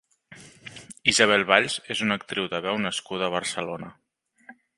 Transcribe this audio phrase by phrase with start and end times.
[1.11, 3.93] Isabel Valls és una actriu de veu nascuda a Barcelona.